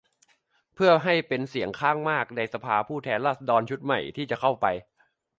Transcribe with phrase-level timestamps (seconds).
[0.73, 4.65] เพื่อให้เป็นเสียงข้างมากในสภาผู้แทนราษฎรชุดใหม่ที่จะเข้าไป